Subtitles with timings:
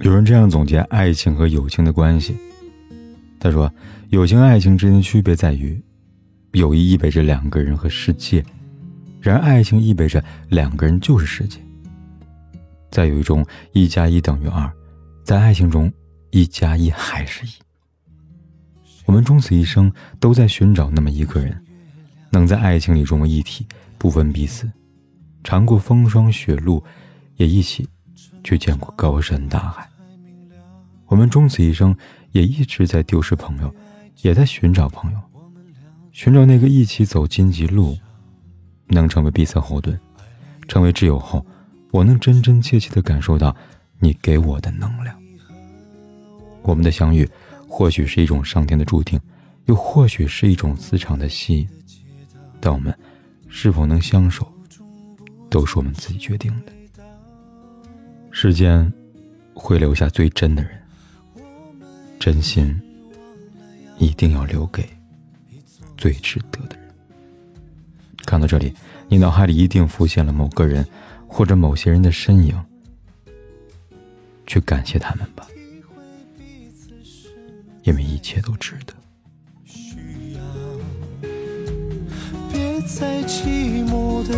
[0.00, 2.36] 有人这样总结爱情和友情的关系。
[3.38, 3.72] 他说
[4.10, 5.80] ：“友情、爱情之间的区别在于，
[6.52, 8.44] 友谊意味着两个人和世界，
[9.20, 11.60] 然而爱情意味着两个人就是世界。
[12.90, 14.68] 在友谊中，一加一等于二；
[15.24, 15.92] 在爱情中，
[16.30, 17.50] 一加一还是一。
[19.06, 21.62] 我们终此一生都在寻找那么一个人，
[22.30, 23.66] 能在爱情里融为一体，
[23.98, 24.70] 不分彼此，
[25.42, 26.82] 尝过风霜雪露，
[27.36, 27.86] 也一起
[28.44, 29.88] 去见过高山大海。”
[31.06, 31.96] 我们终此一生，
[32.32, 33.74] 也一直在丢失朋友，
[34.22, 35.18] 也在寻找朋友，
[36.12, 37.96] 寻找那个一起走荆棘路，
[38.86, 39.98] 能成为彼此后盾，
[40.66, 41.44] 成为挚友后，
[41.90, 43.54] 我能真真切切的感受到
[43.98, 45.16] 你给我的能量。
[46.62, 47.28] 我们的相遇，
[47.68, 49.20] 或许是一种上天的注定，
[49.66, 51.68] 又或许是一种磁场的吸引，
[52.60, 52.92] 但我们
[53.46, 54.50] 是否能相守，
[55.50, 56.72] 都是我们自己决定的。
[58.36, 58.92] 世间
[59.54, 60.72] 会留下最真的人。
[62.18, 62.76] 真心
[63.96, 64.84] 一定要留给
[65.96, 66.92] 最值得的人。
[68.26, 68.74] 看到这里，
[69.06, 70.84] 你脑海里一定浮现了某个人
[71.28, 72.60] 或者某些人的身影，
[74.48, 75.46] 去感谢他们吧，
[77.84, 78.92] 因为一切都值得。
[79.64, 80.40] 需要
[82.52, 84.34] 别再寂寞的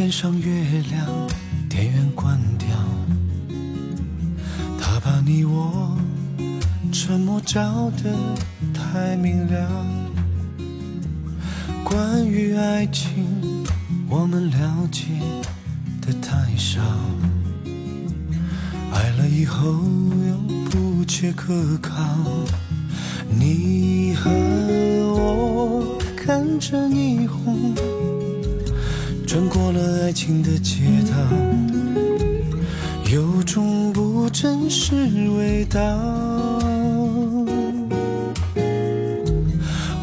[0.00, 1.06] 天上月亮，
[1.68, 2.68] 电源关掉，
[4.80, 5.94] 他把你我
[6.90, 8.10] 沉默照得
[8.72, 9.84] 太明了。
[11.84, 13.26] 关于爱情，
[14.08, 15.04] 我们了解
[16.00, 16.80] 的太少，
[18.94, 20.34] 爱了以后又
[20.70, 21.92] 不切可靠。
[23.28, 24.30] 你和
[25.12, 27.09] 我看着霓虹。
[29.30, 31.14] 穿过了爱情的街道，
[33.12, 34.92] 有种不真实
[35.38, 35.80] 味道。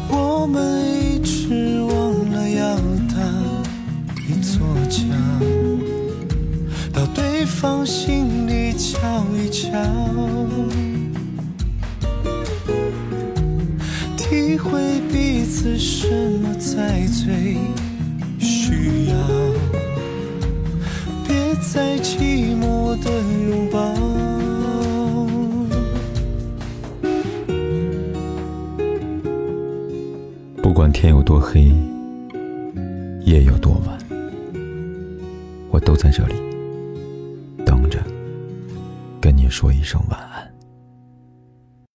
[0.08, 2.74] 我们一直忘了要
[3.06, 3.16] 搭
[4.26, 5.04] 一座桥，
[6.90, 9.68] 到对方心里瞧一瞧，
[14.16, 14.80] 体会
[15.12, 16.08] 彼此什
[16.40, 17.58] 么才最。
[18.78, 19.16] 需要，
[21.26, 23.10] 别再寂寞的
[23.50, 23.92] 拥抱。
[30.62, 31.72] 不管天有多黑，
[33.24, 33.98] 夜有多晚，
[35.70, 36.34] 我都在这里
[37.66, 37.98] 等着，
[39.20, 40.27] 跟你说一声晚安。